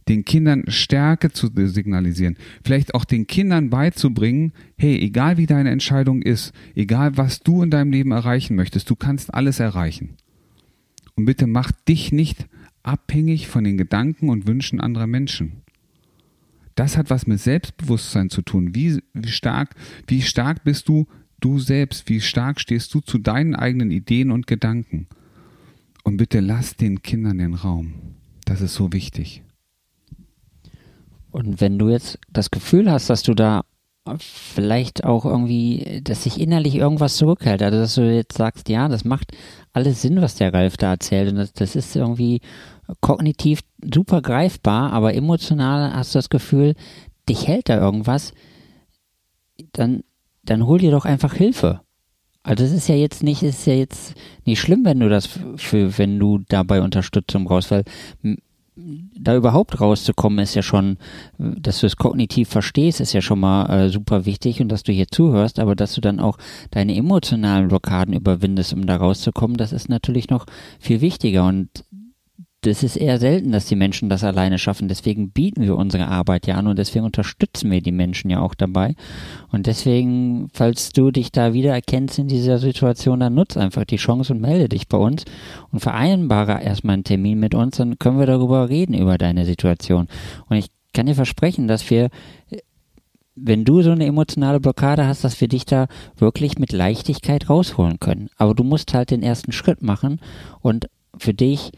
den 0.08 0.26
Kindern 0.26 0.64
Stärke 0.68 1.32
zu 1.32 1.50
signalisieren, 1.56 2.36
vielleicht 2.64 2.96
auch 2.96 3.06
den 3.06 3.28
Kindern 3.28 3.70
beizubringen, 3.70 4.54
hey, 4.78 5.00
egal 5.00 5.38
wie 5.38 5.46
deine 5.46 5.70
Entscheidung 5.70 6.22
ist, 6.22 6.52
egal 6.76 7.18
was 7.18 7.42
du 7.42 7.62
in 7.64 7.70
deinem 7.70 7.92
Leben 7.92 8.12
erreichen 8.12 8.56
möchtest, 8.56 8.90
du 8.90 8.96
kannst 8.96 9.34
alles 9.34 9.60
erreichen. 9.60 10.16
Und 11.16 11.26
bitte 11.26 11.48
mach 11.48 11.72
dich 11.72 12.12
nicht 12.12 12.48
abhängig 12.82 13.48
von 13.48 13.64
den 13.64 13.78
Gedanken 13.78 14.30
und 14.30 14.48
Wünschen 14.48 14.80
anderer 14.80 15.08
Menschen. 15.08 15.62
Das 16.76 16.98
hat 16.98 17.10
was 17.10 17.28
mit 17.28 17.40
Selbstbewusstsein 17.40 18.30
zu 18.30 18.42
tun. 18.42 18.74
Wie, 18.74 19.04
wie 19.14 19.28
stark, 19.28 19.76
wie 20.08 20.22
stark 20.22 20.64
bist 20.64 20.88
du 20.88 21.08
du 21.40 21.60
selbst, 21.60 22.10
wie 22.10 22.22
stark 22.22 22.60
stehst 22.60 22.94
du 22.94 23.02
zu 23.02 23.18
deinen 23.18 23.56
eigenen 23.56 23.92
Ideen 23.92 24.32
und 24.32 24.48
Gedanken. 24.48 25.08
Und 26.04 26.18
bitte 26.18 26.40
lass 26.40 26.76
den 26.76 27.02
Kindern 27.02 27.38
den 27.38 27.54
Raum. 27.54 27.94
Das 28.46 28.62
ist 28.62 28.74
so 28.74 28.92
wichtig. 28.94 29.44
Und 31.32 31.62
wenn 31.62 31.78
du 31.78 31.90
jetzt 31.90 32.18
das 32.32 32.50
Gefühl 32.50 32.92
hast, 32.92 33.10
dass 33.10 33.22
du 33.22 33.34
da 33.34 33.64
vielleicht 34.18 35.04
auch 35.04 35.26
irgendwie, 35.26 36.02
dass 36.04 36.24
sich 36.24 36.40
innerlich 36.40 36.76
irgendwas 36.76 37.18
zurückhält, 37.18 37.62
also 37.62 37.78
dass 37.78 37.96
du 37.96 38.12
jetzt 38.12 38.38
sagst, 38.38 38.70
ja, 38.70 38.88
das 38.88 39.06
macht 39.06 39.32
alles 39.74 40.02
Sinn, 40.02 40.22
was 40.22 40.36
der 40.36 40.54
Ralf 40.54 40.78
da 40.78 40.92
erzählt 40.92 41.30
und 41.30 41.36
das, 41.36 41.54
das 41.54 41.76
ist 41.76 41.96
irgendwie 41.96 42.42
kognitiv 43.02 43.60
super 43.94 44.22
greifbar, 44.22 44.94
aber 44.94 45.14
emotional 45.14 45.94
hast 45.94 46.16
du 46.16 46.18
das 46.18 46.30
Gefühl, 46.30 46.74
dich 47.28 47.48
hält 47.48 47.70
da 47.70 47.78
irgendwas, 47.80 48.34
dann 49.74 50.04
dann 50.50 50.66
hol 50.66 50.80
dir 50.80 50.92
doch 50.92 51.06
einfach 51.06 51.34
Hilfe. 51.34 51.82
Also 52.44 52.64
es 52.64 52.72
ist 52.72 52.88
ja 52.88 52.96
jetzt 52.96 53.22
nicht, 53.22 53.44
ist 53.44 53.68
ja 53.68 53.74
jetzt 53.74 54.16
nicht 54.46 54.60
schlimm, 54.60 54.86
wenn 54.86 55.00
du 55.00 55.10
das 55.10 55.30
für, 55.58 55.98
wenn 55.98 56.20
du 56.20 56.40
dabei 56.48 56.82
Unterstützung 56.82 57.46
brauchst, 57.46 57.70
weil 57.70 57.84
da 59.16 59.36
überhaupt 59.36 59.82
rauszukommen 59.82 60.40
ist 60.40 60.56
ja 60.56 60.62
schon, 60.62 60.98
dass 61.38 61.82
du 61.82 61.88
es 61.88 61.98
kognitiv 61.98 62.50
verstehst, 62.50 63.02
ist 63.02 63.14
ja 63.14 63.22
schon 63.22 63.40
mal 63.40 63.66
äh, 63.70 63.90
super 63.90 64.26
wichtig 64.26 64.62
und 64.62 64.70
dass 64.70 64.84
du 64.84 64.92
hier 64.92 65.08
zuhörst, 65.10 65.60
aber 65.60 65.76
dass 65.76 65.94
du 65.96 66.02
dann 66.02 66.20
auch 66.20 66.38
deine 66.72 66.96
emotionalen 66.96 67.68
Blockaden 67.68 68.14
überwindest, 68.14 68.74
um 68.74 68.86
da 68.86 68.96
rauszukommen, 68.96 69.58
das 69.58 69.74
ist 69.74 69.90
natürlich 69.90 70.30
noch 70.30 70.46
viel 70.80 71.02
wichtiger 71.02 71.46
und 71.46 71.84
das 72.62 72.84
ist 72.84 72.98
eher 72.98 73.20
selten, 73.20 73.52
dass 73.52 73.68
die 73.68 73.76
Menschen 73.76 74.10
das 74.10 74.24
alleine 74.24 74.58
schaffen. 74.58 74.90
Deswegen 74.90 75.32
bieten 75.32 75.64
wir 75.64 75.78
unsere 75.78 76.08
Arbeit 76.08 76.46
ja 76.46 76.56
an 76.56 76.68
und 76.68 76.78
deswegen 76.78 77.06
unterstützen 77.06 77.72
wir 77.72 77.82
die 77.82 77.94
Menschen 77.94 78.30
ja 78.30 78.42
auch 78.42 78.54
dabei. 78.54 78.96
Und 79.50 79.66
deswegen, 79.66 80.50
falls 80.54 80.92
du 80.92 81.12
dich 81.12 81.32
da 81.32 81.54
wiedererkennst 81.54 82.20
in 82.20 82.28
dieser 82.28 82.58
Situation, 82.60 83.22
dann 83.22 83.36
nutz 83.36 83.56
einfach 83.56 83.86
die 83.86 83.96
Chance 83.96 84.34
und 84.34 84.42
melde 84.42 84.68
dich 84.68 84.90
bei 84.90 84.98
uns 84.98 85.24
und 85.72 85.80
vereinbare 85.80 86.62
erstmal 86.62 86.96
einen 86.96 87.06
Termin 87.06 87.40
mit 87.40 87.56
uns, 87.56 87.78
dann 87.78 87.98
können 87.98 88.20
wir 88.20 88.26
darüber 88.26 88.68
reden, 88.68 88.94
über 88.94 89.18
deine 89.18 89.46
Situation. 89.46 90.08
Und 90.50 90.58
ich 90.58 90.68
kann 90.94 91.06
dir 91.06 91.16
versprechen, 91.16 91.68
dass 91.68 91.90
wir 91.90 92.10
wenn 93.42 93.64
du 93.64 93.82
so 93.82 93.92
eine 93.92 94.06
emotionale 94.06 94.60
Blockade 94.60 95.08
hast, 95.08 95.24
dass 95.24 95.40
wir 95.40 95.48
dich 95.48 95.66
da 95.66 95.88
wirklich 96.18 96.60
mit 96.60 96.74
Leichtigkeit 96.74 97.50
rausholen 97.50 97.98
können. 97.98 98.30
Aber 98.36 98.54
du 98.54 98.66
musst 98.66 98.94
halt 98.94 99.12
den 99.12 99.24
ersten 99.24 99.54
Schritt 99.54 99.82
machen 99.82 100.20
und 100.60 100.90
für 101.18 101.34
dich 101.34 101.72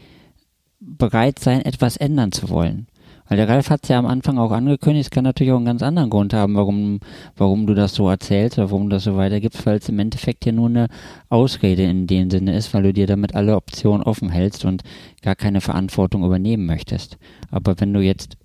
bereit 0.84 1.38
sein, 1.38 1.62
etwas 1.62 1.96
ändern 1.96 2.32
zu 2.32 2.48
wollen. 2.48 2.86
Weil 3.28 3.36
der 3.36 3.48
Ralf 3.48 3.70
hat 3.70 3.84
es 3.84 3.88
ja 3.88 3.98
am 3.98 4.06
Anfang 4.06 4.36
auch 4.36 4.50
angekündigt, 4.50 5.06
es 5.06 5.10
kann 5.10 5.24
natürlich 5.24 5.52
auch 5.52 5.56
einen 5.56 5.64
ganz 5.64 5.82
anderen 5.82 6.10
Grund 6.10 6.34
haben, 6.34 6.54
warum, 6.54 7.00
warum 7.36 7.66
du 7.66 7.74
das 7.74 7.94
so 7.94 8.08
erzählst 8.08 8.58
oder 8.58 8.70
warum 8.70 8.90
du 8.90 8.96
das 8.96 9.04
so 9.04 9.16
weitergibst, 9.16 9.64
weil 9.64 9.78
es 9.78 9.88
im 9.88 9.98
Endeffekt 10.00 10.44
ja 10.44 10.52
nur 10.52 10.68
eine 10.68 10.88
Ausrede 11.28 11.84
in 11.84 12.06
dem 12.06 12.30
Sinne 12.30 12.54
ist, 12.56 12.74
weil 12.74 12.82
du 12.82 12.92
dir 12.92 13.06
damit 13.06 13.34
alle 13.34 13.56
Optionen 13.56 14.02
offen 14.02 14.28
hältst 14.28 14.64
und 14.64 14.82
gar 15.22 15.36
keine 15.36 15.60
Verantwortung 15.60 16.24
übernehmen 16.24 16.66
möchtest. 16.66 17.16
Aber 17.50 17.80
wenn 17.80 17.94
du 17.94 18.00
jetzt 18.00 18.36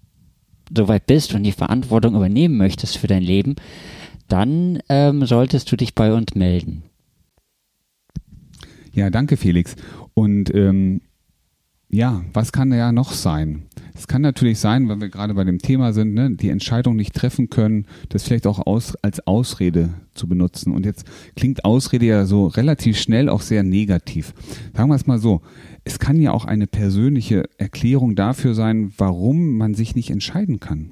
so 0.76 0.88
weit 0.88 1.08
bist 1.08 1.34
und 1.34 1.44
die 1.44 1.52
Verantwortung 1.52 2.16
übernehmen 2.16 2.58
möchtest 2.58 2.98
für 2.98 3.08
dein 3.08 3.24
Leben, 3.24 3.56
dann 4.28 4.80
ähm, 4.90 5.26
solltest 5.26 5.72
du 5.72 5.76
dich 5.76 5.96
bei 5.96 6.14
uns 6.14 6.36
melden. 6.36 6.84
Ja, 8.94 9.10
danke 9.10 9.38
Felix. 9.38 9.76
Und 10.14 10.54
ähm, 10.54 11.02
ja, 11.90 12.24
was 12.34 12.52
kann 12.52 12.72
ja 12.74 12.92
noch 12.92 13.14
sein? 13.14 13.64
Es 13.96 14.08
kann 14.08 14.22
natürlich 14.22 14.60
sein, 14.60 14.90
weil 14.90 15.00
wir 15.00 15.10
gerade 15.10 15.34
bei 15.34 15.46
dem 15.46 15.60
Thema 15.60 15.94
sind, 15.94 16.14
ne, 16.14 16.32
die 16.32 16.50
Entscheidung 16.50 16.96
nicht 16.98 17.16
treffen 17.16 17.50
können, 17.50 17.86
das 18.10 18.24
vielleicht 18.24 18.46
auch 18.46 18.66
aus, 18.66 18.96
als 19.02 19.26
Ausrede 19.26 19.94
zu 20.14 20.28
benutzen. 20.28 20.74
Und 20.74 20.86
jetzt 20.86 21.06
klingt 21.36 21.64
Ausrede 21.64 22.06
ja 22.06 22.26
so 22.26 22.48
relativ 22.48 23.00
schnell 23.00 23.30
auch 23.30 23.42
sehr 23.42 23.64
negativ. 23.64 24.34
Sagen 24.76 24.90
wir 24.90 24.96
es 24.96 25.08
mal 25.08 25.20
so. 25.20 25.42
Es 25.86 25.98
kann 25.98 26.20
ja 26.20 26.32
auch 26.32 26.44
eine 26.44 26.68
persönliche 26.68 27.46
Erklärung 27.58 28.16
dafür 28.16 28.54
sein, 28.54 28.92
warum 28.98 29.58
man 29.58 29.74
sich 29.74 29.96
nicht 29.96 30.10
entscheiden 30.10 30.60
kann. 30.60 30.92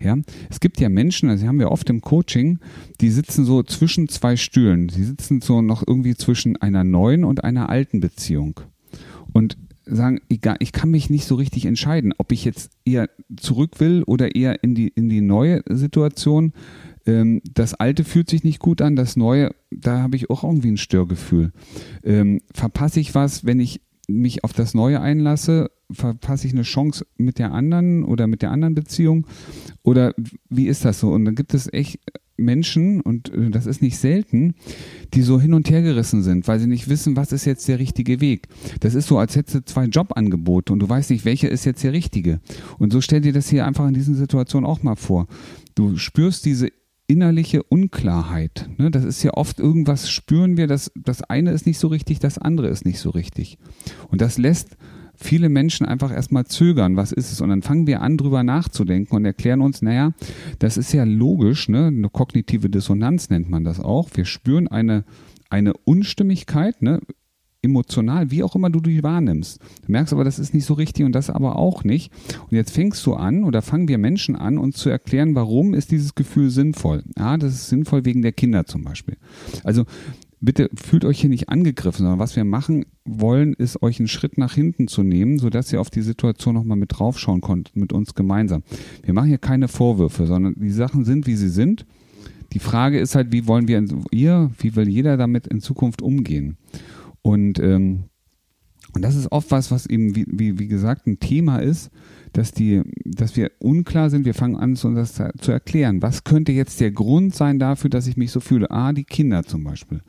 Ja, 0.00 0.16
es 0.50 0.58
gibt 0.58 0.80
ja 0.80 0.88
Menschen, 0.88 1.28
also 1.28 1.46
haben 1.46 1.60
wir 1.60 1.70
oft 1.70 1.88
im 1.90 2.00
Coaching, 2.00 2.58
die 3.00 3.10
sitzen 3.10 3.44
so 3.44 3.62
zwischen 3.62 4.08
zwei 4.08 4.36
Stühlen. 4.36 4.88
Sie 4.88 5.04
sitzen 5.04 5.40
so 5.40 5.62
noch 5.62 5.84
irgendwie 5.86 6.16
zwischen 6.16 6.56
einer 6.56 6.82
neuen 6.82 7.24
und 7.24 7.44
einer 7.44 7.68
alten 7.68 8.00
Beziehung. 8.00 8.60
Und 9.32 9.56
sagen, 9.84 10.20
egal, 10.28 10.56
ich 10.60 10.72
kann 10.72 10.90
mich 10.90 11.10
nicht 11.10 11.26
so 11.26 11.34
richtig 11.34 11.66
entscheiden, 11.66 12.14
ob 12.18 12.32
ich 12.32 12.44
jetzt 12.44 12.70
eher 12.84 13.08
zurück 13.36 13.80
will 13.80 14.02
oder 14.04 14.34
eher 14.34 14.62
in 14.62 14.74
die, 14.74 14.88
in 14.88 15.08
die 15.08 15.20
neue 15.20 15.62
Situation. 15.68 16.52
Ähm, 17.06 17.42
das 17.52 17.74
Alte 17.74 18.04
fühlt 18.04 18.30
sich 18.30 18.44
nicht 18.44 18.60
gut 18.60 18.80
an, 18.80 18.96
das 18.96 19.16
Neue, 19.16 19.50
da 19.70 20.00
habe 20.00 20.16
ich 20.16 20.30
auch 20.30 20.44
irgendwie 20.44 20.70
ein 20.70 20.76
Störgefühl. 20.76 21.52
Ähm, 22.04 22.40
verpasse 22.52 23.00
ich 23.00 23.14
was, 23.14 23.44
wenn 23.44 23.60
ich 23.60 23.80
mich 24.08 24.44
auf 24.44 24.52
das 24.52 24.74
Neue 24.74 25.00
einlasse? 25.00 25.70
Verpasse 25.90 26.46
ich 26.46 26.52
eine 26.52 26.62
Chance 26.62 27.06
mit 27.16 27.38
der 27.38 27.52
anderen 27.52 28.04
oder 28.04 28.26
mit 28.26 28.42
der 28.42 28.50
anderen 28.50 28.74
Beziehung? 28.74 29.26
Oder 29.82 30.14
wie 30.48 30.68
ist 30.68 30.84
das 30.84 31.00
so? 31.00 31.10
Und 31.10 31.24
dann 31.24 31.34
gibt 31.34 31.54
es 31.54 31.72
echt 31.72 31.98
Menschen, 32.42 33.00
und 33.00 33.32
äh, 33.32 33.50
das 33.50 33.66
ist 33.66 33.82
nicht 33.82 33.98
selten, 33.98 34.54
die 35.14 35.22
so 35.22 35.40
hin 35.40 35.54
und 35.54 35.70
her 35.70 35.82
gerissen 35.82 36.22
sind, 36.22 36.48
weil 36.48 36.58
sie 36.58 36.66
nicht 36.66 36.88
wissen, 36.88 37.16
was 37.16 37.32
ist 37.32 37.44
jetzt 37.44 37.66
der 37.68 37.78
richtige 37.78 38.20
Weg. 38.20 38.48
Das 38.80 38.94
ist 38.94 39.06
so, 39.06 39.18
als 39.18 39.36
hättest 39.36 39.54
du 39.54 39.64
zwei 39.64 39.84
Jobangebote 39.84 40.72
und 40.72 40.80
du 40.80 40.88
weißt 40.88 41.10
nicht, 41.10 41.24
welcher 41.24 41.50
ist 41.50 41.64
jetzt 41.64 41.82
der 41.84 41.92
richtige. 41.92 42.40
Und 42.78 42.92
so 42.92 43.00
stell 43.00 43.20
dir 43.20 43.32
das 43.32 43.48
hier 43.48 43.66
einfach 43.66 43.86
in 43.86 43.94
diesen 43.94 44.14
Situationen 44.14 44.68
auch 44.68 44.82
mal 44.82 44.96
vor. 44.96 45.26
Du 45.74 45.96
spürst 45.96 46.44
diese 46.44 46.68
innerliche 47.06 47.62
Unklarheit. 47.62 48.68
Ne? 48.78 48.90
Das 48.90 49.04
ist 49.04 49.22
ja 49.22 49.34
oft 49.34 49.60
irgendwas, 49.60 50.10
spüren 50.10 50.56
wir, 50.56 50.66
dass 50.66 50.90
das 50.94 51.22
eine 51.22 51.52
ist 51.52 51.66
nicht 51.66 51.78
so 51.78 51.88
richtig, 51.88 52.20
das 52.20 52.38
andere 52.38 52.68
ist 52.68 52.84
nicht 52.84 53.00
so 53.00 53.10
richtig. 53.10 53.58
Und 54.08 54.20
das 54.20 54.38
lässt 54.38 54.76
viele 55.14 55.48
Menschen 55.48 55.86
einfach 55.86 56.12
erstmal 56.12 56.46
zögern, 56.46 56.96
was 56.96 57.12
ist 57.12 57.32
es? 57.32 57.40
Und 57.40 57.50
dann 57.50 57.62
fangen 57.62 57.86
wir 57.86 58.02
an, 58.02 58.16
drüber 58.16 58.42
nachzudenken 58.42 59.14
und 59.14 59.24
erklären 59.24 59.60
uns, 59.60 59.82
naja, 59.82 60.12
das 60.58 60.76
ist 60.76 60.92
ja 60.92 61.04
logisch, 61.04 61.68
ne? 61.68 61.86
eine 61.86 62.08
kognitive 62.08 62.70
Dissonanz 62.70 63.30
nennt 63.30 63.48
man 63.48 63.64
das 63.64 63.80
auch. 63.80 64.10
Wir 64.14 64.24
spüren 64.24 64.68
eine, 64.68 65.04
eine 65.50 65.74
Unstimmigkeit, 65.84 66.82
ne? 66.82 67.00
emotional, 67.62 68.30
wie 68.30 68.42
auch 68.42 68.56
immer 68.56 68.70
du 68.70 68.80
die 68.80 69.02
wahrnimmst. 69.02 69.60
Du 69.86 69.92
merkst 69.92 70.12
aber, 70.12 70.24
das 70.24 70.38
ist 70.38 70.52
nicht 70.52 70.66
so 70.66 70.74
richtig 70.74 71.06
und 71.06 71.12
das 71.12 71.30
aber 71.30 71.56
auch 71.56 71.84
nicht. 71.84 72.12
Und 72.50 72.56
jetzt 72.56 72.72
fängst 72.72 73.06
du 73.06 73.14
an 73.14 73.44
oder 73.44 73.62
fangen 73.62 73.88
wir 73.88 73.98
Menschen 73.98 74.34
an, 74.34 74.58
uns 74.58 74.76
zu 74.76 74.90
erklären, 74.90 75.34
warum 75.34 75.72
ist 75.72 75.92
dieses 75.92 76.14
Gefühl 76.14 76.50
sinnvoll. 76.50 77.04
Ja, 77.16 77.36
das 77.36 77.54
ist 77.54 77.68
sinnvoll 77.68 78.04
wegen 78.04 78.22
der 78.22 78.32
Kinder 78.32 78.66
zum 78.66 78.82
Beispiel. 78.82 79.16
Also 79.62 79.84
bitte 80.42 80.68
fühlt 80.74 81.04
euch 81.04 81.20
hier 81.20 81.30
nicht 81.30 81.48
angegriffen, 81.48 82.02
sondern 82.02 82.18
was 82.18 82.36
wir 82.36 82.44
machen 82.44 82.84
wollen, 83.04 83.54
ist 83.54 83.80
euch 83.80 84.00
einen 84.00 84.08
Schritt 84.08 84.36
nach 84.38 84.54
hinten 84.54 84.88
zu 84.88 85.02
nehmen, 85.02 85.38
sodass 85.38 85.72
ihr 85.72 85.80
auf 85.80 85.88
die 85.88 86.02
Situation 86.02 86.54
nochmal 86.54 86.76
mit 86.76 86.98
draufschauen 86.98 87.40
könnt, 87.40 87.74
mit 87.74 87.92
uns 87.92 88.14
gemeinsam. 88.14 88.64
Wir 89.02 89.14
machen 89.14 89.28
hier 89.28 89.38
keine 89.38 89.68
Vorwürfe, 89.68 90.26
sondern 90.26 90.54
die 90.58 90.70
Sachen 90.70 91.04
sind, 91.04 91.26
wie 91.26 91.36
sie 91.36 91.48
sind. 91.48 91.86
Die 92.52 92.58
Frage 92.58 92.98
ist 92.98 93.14
halt, 93.14 93.32
wie 93.32 93.46
wollen 93.46 93.68
wir, 93.68 93.82
ihr, 94.10 94.50
wie 94.58 94.76
will 94.76 94.88
jeder 94.88 95.16
damit 95.16 95.46
in 95.46 95.60
Zukunft 95.60 96.02
umgehen? 96.02 96.58
Und, 97.22 97.60
ähm, 97.60 98.04
und 98.94 99.02
das 99.02 99.14
ist 99.14 99.30
oft 99.30 99.52
was, 99.52 99.70
was 99.70 99.86
eben, 99.86 100.16
wie, 100.16 100.26
wie, 100.28 100.58
wie 100.58 100.68
gesagt, 100.68 101.06
ein 101.06 101.20
Thema 101.20 101.58
ist, 101.58 101.90
dass 102.32 102.52
die, 102.52 102.82
dass 103.04 103.36
wir 103.36 103.52
unklar 103.60 104.10
sind. 104.10 104.24
Wir 104.24 104.34
fangen 104.34 104.56
an, 104.56 104.70
uns 104.70 104.82
das 104.82 105.22
zu 105.38 105.52
erklären. 105.52 106.02
Was 106.02 106.24
könnte 106.24 106.52
jetzt 106.52 106.80
der 106.80 106.90
Grund 106.90 107.34
sein 107.34 107.58
dafür, 107.58 107.90
dass 107.90 108.06
ich 108.06 108.16
mich 108.16 108.32
so 108.32 108.40
fühle? 108.40 108.70
Ah, 108.70 108.92
die 108.92 109.04
Kinder 109.04 109.44
zum 109.44 109.64
Beispiel. 109.64 110.02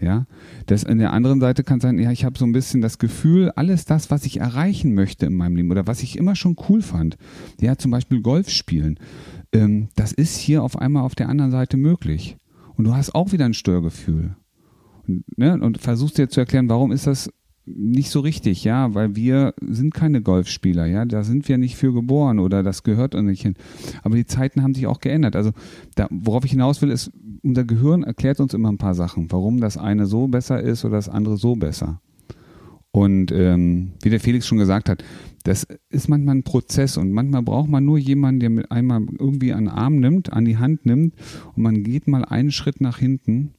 Ja, 0.00 0.26
das 0.66 0.84
an 0.84 0.98
der 0.98 1.12
anderen 1.12 1.40
Seite 1.40 1.64
kann 1.64 1.80
sein, 1.80 1.98
ja, 1.98 2.12
ich 2.12 2.24
habe 2.24 2.38
so 2.38 2.44
ein 2.44 2.52
bisschen 2.52 2.80
das 2.80 2.98
Gefühl, 2.98 3.50
alles 3.56 3.84
das, 3.84 4.12
was 4.12 4.26
ich 4.26 4.38
erreichen 4.38 4.94
möchte 4.94 5.26
in 5.26 5.34
meinem 5.34 5.56
Leben 5.56 5.70
oder 5.72 5.88
was 5.88 6.04
ich 6.04 6.16
immer 6.16 6.36
schon 6.36 6.56
cool 6.68 6.82
fand, 6.82 7.16
ja, 7.60 7.76
zum 7.76 7.90
Beispiel 7.90 8.20
Golf 8.20 8.48
spielen, 8.48 9.00
ähm, 9.52 9.88
das 9.96 10.12
ist 10.12 10.36
hier 10.36 10.62
auf 10.62 10.78
einmal 10.78 11.02
auf 11.02 11.16
der 11.16 11.28
anderen 11.28 11.50
Seite 11.50 11.76
möglich. 11.76 12.36
Und 12.76 12.84
du 12.84 12.94
hast 12.94 13.12
auch 13.14 13.32
wieder 13.32 13.44
ein 13.44 13.54
Störgefühl. 13.54 14.36
Und, 15.08 15.24
ne, 15.36 15.58
und 15.60 15.78
versuchst 15.78 16.16
dir 16.16 16.28
zu 16.28 16.38
erklären, 16.38 16.68
warum 16.68 16.92
ist 16.92 17.08
das 17.08 17.28
nicht 17.76 18.10
so 18.10 18.20
richtig, 18.20 18.64
ja, 18.64 18.94
weil 18.94 19.16
wir 19.16 19.54
sind 19.60 19.94
keine 19.94 20.22
Golfspieler, 20.22 20.86
ja, 20.86 21.04
da 21.04 21.22
sind 21.22 21.48
wir 21.48 21.58
nicht 21.58 21.76
für 21.76 21.92
geboren 21.92 22.38
oder 22.38 22.62
das 22.62 22.82
gehört 22.82 23.14
uns 23.14 23.28
nicht 23.28 23.42
hin. 23.42 23.54
Aber 24.02 24.16
die 24.16 24.26
Zeiten 24.26 24.62
haben 24.62 24.74
sich 24.74 24.86
auch 24.86 25.00
geändert. 25.00 25.36
Also, 25.36 25.52
da, 25.94 26.06
worauf 26.10 26.44
ich 26.44 26.52
hinaus 26.52 26.82
will, 26.82 26.90
ist, 26.90 27.10
unser 27.42 27.64
Gehirn 27.64 28.02
erklärt 28.02 28.40
uns 28.40 28.54
immer 28.54 28.70
ein 28.70 28.78
paar 28.78 28.94
Sachen, 28.94 29.30
warum 29.30 29.60
das 29.60 29.76
eine 29.76 30.06
so 30.06 30.28
besser 30.28 30.60
ist 30.60 30.84
oder 30.84 30.96
das 30.96 31.08
andere 31.08 31.36
so 31.36 31.56
besser. 31.56 32.00
Und 32.90 33.30
ähm, 33.32 33.92
wie 34.02 34.10
der 34.10 34.20
Felix 34.20 34.46
schon 34.46 34.58
gesagt 34.58 34.88
hat, 34.88 35.04
das 35.44 35.66
ist 35.90 36.08
manchmal 36.08 36.36
ein 36.36 36.42
Prozess 36.42 36.96
und 36.96 37.12
manchmal 37.12 37.42
braucht 37.42 37.68
man 37.68 37.84
nur 37.84 37.98
jemanden, 37.98 38.40
der 38.40 38.50
mit 38.50 38.70
einmal 38.70 39.02
irgendwie 39.18 39.52
an 39.52 39.64
den 39.64 39.72
Arm 39.72 39.96
nimmt, 40.00 40.32
an 40.32 40.44
die 40.44 40.56
Hand 40.56 40.84
nimmt 40.84 41.14
und 41.54 41.62
man 41.62 41.84
geht 41.84 42.08
mal 42.08 42.24
einen 42.24 42.50
Schritt 42.50 42.80
nach 42.80 42.98
hinten 42.98 43.54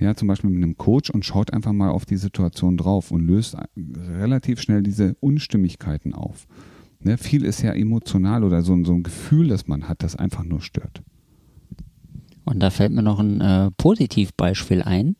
ja, 0.00 0.14
zum 0.14 0.28
Beispiel 0.28 0.50
mit 0.50 0.62
einem 0.62 0.76
Coach 0.76 1.10
und 1.10 1.24
schaut 1.24 1.52
einfach 1.52 1.72
mal 1.72 1.90
auf 1.90 2.06
die 2.06 2.16
Situation 2.16 2.76
drauf 2.76 3.10
und 3.10 3.26
löst 3.26 3.56
relativ 3.76 4.60
schnell 4.60 4.82
diese 4.82 5.16
Unstimmigkeiten 5.20 6.14
auf. 6.14 6.46
Ne, 7.00 7.16
viel 7.16 7.44
ist 7.44 7.62
ja 7.62 7.72
emotional 7.72 8.44
oder 8.44 8.62
so, 8.62 8.76
so, 8.84 8.92
ein 8.92 9.02
Gefühl, 9.02 9.48
das 9.48 9.68
man 9.68 9.88
hat, 9.88 10.02
das 10.02 10.16
einfach 10.16 10.44
nur 10.44 10.60
stört. 10.60 11.02
Und 12.44 12.60
da 12.60 12.70
fällt 12.70 12.92
mir 12.92 13.02
noch 13.02 13.20
ein 13.20 13.40
äh, 13.40 13.70
Positivbeispiel 13.76 14.82
ein. 14.82 15.16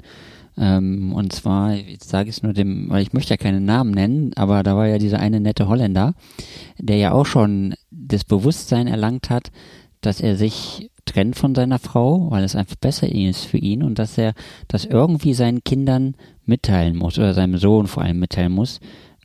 Ähm, 0.57 1.13
und 1.13 1.33
zwar, 1.33 1.75
jetzt 1.75 2.09
sage 2.09 2.31
ich 2.31 2.37
es 2.37 2.43
nur 2.43 2.53
dem, 2.53 2.91
weil 2.91 3.03
ich 3.03 3.13
möchte 3.13 3.33
ja 3.33 3.37
keinen 3.37 3.65
Namen 3.65 3.93
nennen, 3.93 4.33
aber 4.35 4.65
da 4.65 4.77
war 4.77 4.89
ja 4.89 4.99
dieser 4.99 5.21
eine 5.21 5.39
nette 5.39 5.69
Holländer, 5.69 6.15
der 6.79 6.97
ja 6.97 7.13
auch 7.13 7.27
schon 7.27 7.75
das 7.91 8.25
Bewusstsein 8.25 8.89
erlangt 8.89 9.31
hat, 9.31 9.53
dass 10.01 10.21
er 10.21 10.37
sich 10.37 10.91
trennt 11.09 11.37
von 11.37 11.55
seiner 11.55 11.79
Frau, 11.79 12.31
weil 12.31 12.45
es 12.45 12.57
einfach 12.57 12.77
besser 12.77 13.09
ist 13.09 13.45
für 13.45 13.59
ihn 13.59 13.83
und 13.83 13.99
dass 13.99 14.19
er 14.19 14.35
das 14.69 14.85
irgendwie 14.85 15.35
seinen 15.35 15.65
Kindern 15.65 16.15
mitteilen 16.47 16.97
muss 16.97 17.19
oder 17.19 17.35
seinem 17.35 17.59
Sohn 17.59 17.87
vor 17.87 18.03
allem 18.03 18.19
mitteilen 18.19 18.53
muss. 18.53 18.81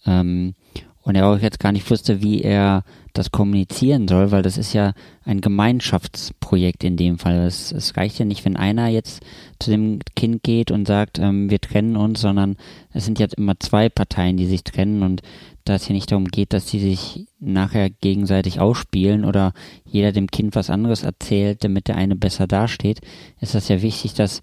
Ähm, 0.05 0.55
und 1.03 1.15
er 1.15 1.27
auch 1.27 1.39
jetzt 1.39 1.59
gar 1.59 1.71
nicht 1.71 1.89
wusste, 1.89 2.21
wie 2.21 2.41
er 2.41 2.83
das 3.11 3.31
kommunizieren 3.31 4.07
soll, 4.07 4.31
weil 4.31 4.41
das 4.41 4.57
ist 4.57 4.73
ja 4.73 4.93
ein 5.23 5.41
Gemeinschaftsprojekt 5.41 6.83
in 6.83 6.97
dem 6.97 7.19
Fall. 7.19 7.45
Es, 7.45 7.71
es 7.71 7.95
reicht 7.95 8.17
ja 8.19 8.25
nicht, 8.25 8.43
wenn 8.45 8.57
einer 8.57 8.87
jetzt 8.87 9.21
zu 9.59 9.69
dem 9.69 9.99
Kind 10.15 10.43
geht 10.43 10.71
und 10.71 10.87
sagt, 10.87 11.19
ähm, 11.19 11.49
wir 11.49 11.59
trennen 11.59 11.95
uns, 11.95 12.21
sondern 12.21 12.55
es 12.91 13.05
sind 13.05 13.19
jetzt 13.19 13.35
immer 13.35 13.59
zwei 13.59 13.89
Parteien, 13.89 14.37
die 14.37 14.47
sich 14.47 14.63
trennen 14.63 15.03
und 15.03 15.21
da 15.65 15.75
es 15.75 15.85
hier 15.85 15.93
nicht 15.93 16.11
darum 16.11 16.25
geht, 16.25 16.53
dass 16.53 16.69
sie 16.69 16.79
sich 16.79 17.27
nachher 17.39 17.89
gegenseitig 17.89 18.59
ausspielen 18.59 19.25
oder 19.25 19.53
jeder 19.85 20.11
dem 20.11 20.27
Kind 20.27 20.55
was 20.55 20.69
anderes 20.69 21.03
erzählt, 21.03 21.63
damit 21.63 21.87
der 21.87 21.95
eine 21.95 22.15
besser 22.15 22.47
dasteht, 22.47 23.01
ist 23.39 23.55
das 23.55 23.67
ja 23.67 23.81
wichtig, 23.81 24.13
dass 24.13 24.41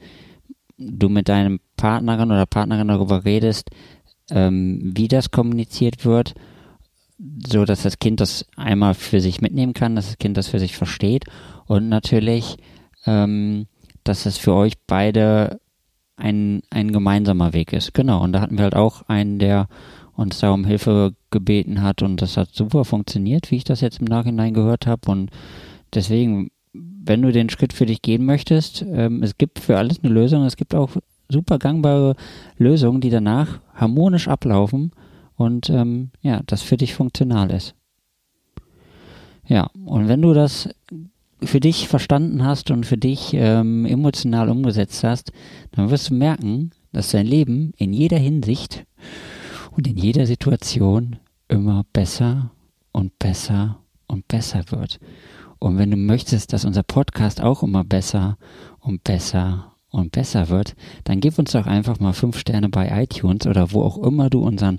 du 0.79 1.09
mit 1.09 1.29
deinem 1.29 1.61
Partnerin 1.77 2.31
oder 2.31 2.47
Partnerin 2.47 2.89
darüber 2.89 3.25
redest, 3.25 3.71
ähm, 4.31 4.93
wie 4.95 5.09
das 5.09 5.31
kommuniziert 5.31 6.05
wird, 6.05 6.35
so 7.47 7.65
dass 7.65 7.83
das 7.83 7.99
Kind 7.99 8.21
das 8.21 8.47
einmal 8.57 8.95
für 8.95 9.21
sich 9.21 9.41
mitnehmen 9.41 9.75
kann, 9.75 9.97
dass 9.97 10.07
das 10.07 10.19
Kind 10.19 10.37
das 10.37 10.49
für 10.49 10.59
sich 10.59 10.77
versteht 10.77 11.25
und 11.67 11.89
natürlich, 11.89 12.57
ähm, 13.07 13.67
dass 14.05 14.27
es 14.27 14.39
für 14.39 14.55
euch 14.55 14.75
beide 14.87 15.61
ein, 16.17 16.63
ein 16.71 16.93
gemeinsamer 16.93 17.53
Weg 17.53 17.73
ist. 17.73 17.95
Genau, 17.95 18.23
und 18.23 18.33
da 18.33 18.41
hatten 18.41 18.57
wir 18.57 18.65
halt 18.65 18.77
auch 18.77 19.03
einen, 19.09 19.39
der 19.39 19.69
uns 20.15 20.39
da 20.39 20.51
um 20.51 20.65
Hilfe 20.65 21.15
gebeten 21.31 21.83
hat 21.83 22.03
und 22.03 22.21
das 22.21 22.37
hat 22.37 22.51
super 22.53 22.85
funktioniert, 22.85 23.51
wie 23.51 23.57
ich 23.57 23.65
das 23.65 23.81
jetzt 23.81 24.01
im 24.01 24.07
Nachhinein 24.07 24.55
gehört 24.55 24.87
habe 24.87 25.11
und 25.11 25.31
deswegen, 25.95 26.51
wenn 26.73 27.23
du 27.23 27.33
den 27.33 27.51
Schritt 27.51 27.73
für 27.73 27.87
dich 27.87 28.03
gehen 28.03 28.25
möchtest, 28.25 28.83
ähm, 28.83 29.23
es 29.23 29.39
gibt 29.39 29.59
für 29.59 29.79
alles 29.79 30.03
eine 30.03 30.13
Lösung, 30.13 30.45
es 30.45 30.57
gibt 30.57 30.75
auch 30.75 30.91
super 31.29 31.59
gangbare 31.59 32.17
Lösungen, 32.59 33.01
die 33.01 33.11
danach 33.11 33.61
harmonisch 33.75 34.29
ablaufen 34.29 34.93
und 35.41 35.71
ähm, 35.71 36.11
ja, 36.21 36.43
das 36.45 36.61
für 36.61 36.77
dich 36.77 36.95
funktional 36.95 37.51
ist. 37.51 37.75
Ja, 39.47 39.71
und 39.87 40.07
wenn 40.07 40.21
du 40.21 40.35
das 40.35 40.69
für 41.43 41.61
dich 41.61 41.89
verstanden 41.89 42.45
hast 42.45 42.71
und 42.71 42.85
für 42.85 42.99
dich 42.99 43.33
ähm, 43.33 43.87
emotional 43.87 44.51
umgesetzt 44.51 45.03
hast, 45.03 45.33
dann 45.73 45.89
wirst 45.89 46.11
du 46.11 46.15
merken, 46.15 46.73
dass 46.93 47.13
dein 47.13 47.27
Leben 47.27 47.73
in 47.79 47.95
jeder 47.95 48.19
Hinsicht 48.19 48.85
und 49.71 49.89
in 49.89 49.97
jeder 49.97 50.27
Situation 50.27 51.17
immer 51.49 51.87
besser 51.95 52.51
und 52.93 53.19
besser 53.19 53.81
und 54.09 54.29
besser 54.29 54.65
wird. 54.71 55.01
Und 55.59 55.79
wenn 55.79 55.91
du 55.91 55.97
möchtest, 55.97 56.53
dass 56.53 56.67
unser 56.67 56.83
Podcast 56.83 57.41
auch 57.41 57.63
immer 57.63 57.85
besser 57.85 58.37
und 58.79 59.05
besser 59.05 59.73
und 59.91 60.13
besser 60.13 60.49
wird, 60.49 60.75
dann 61.05 61.21
gib 61.21 61.39
uns 61.39 61.53
doch 61.53 61.67
einfach 61.67 61.99
mal 61.99 62.13
fünf 62.13 62.39
Sterne 62.39 62.69
bei 62.69 63.03
iTunes 63.03 63.47
oder 63.47 63.73
wo 63.73 63.83
auch 63.83 63.99
immer 63.99 64.31
du 64.31 64.41
unseren 64.41 64.79